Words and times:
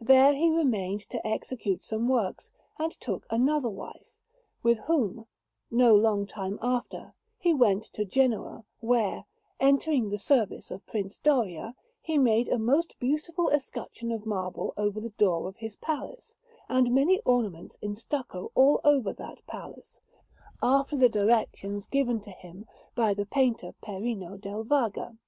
There 0.00 0.32
he 0.32 0.48
remained 0.48 1.00
to 1.10 1.26
execute 1.26 1.82
some 1.82 2.08
works, 2.08 2.52
and 2.78 2.92
took 3.00 3.26
another 3.30 3.68
wife, 3.68 4.12
with 4.62 4.78
whom, 4.86 5.26
no 5.72 5.92
long 5.92 6.24
time 6.24 6.56
after, 6.62 7.14
he 7.36 7.52
went 7.52 7.82
to 7.94 8.04
Genoa, 8.04 8.62
where, 8.78 9.24
entering 9.58 10.08
the 10.10 10.18
service 10.18 10.70
of 10.70 10.86
Prince 10.86 11.18
Doria, 11.18 11.74
he 12.00 12.16
made 12.16 12.46
a 12.46 12.58
most 12.60 12.94
beautiful 13.00 13.48
escutcheon 13.48 14.12
of 14.12 14.24
marble 14.24 14.72
over 14.76 15.00
the 15.00 15.10
door 15.10 15.48
of 15.48 15.56
his 15.56 15.74
palace, 15.74 16.36
and 16.68 16.94
many 16.94 17.20
ornaments 17.24 17.76
in 17.82 17.96
stucco 17.96 18.52
all 18.54 18.80
over 18.84 19.12
that 19.14 19.44
palace, 19.48 19.98
after 20.62 20.96
the 20.96 21.08
directions 21.08 21.88
given 21.88 22.20
to 22.20 22.30
him 22.30 22.66
by 22.94 23.12
the 23.14 23.26
painter 23.26 23.74
Perino 23.82 24.36
del 24.40 24.62
Vaga. 24.62 25.18